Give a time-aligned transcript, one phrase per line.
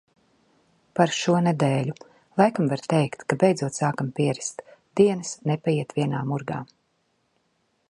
[0.99, 1.93] Par šo nedēļu.
[2.41, 4.65] Laikam var teikt, ka beidzot sākam pierast.
[5.01, 6.61] Dienas nepaiet vienā murgā.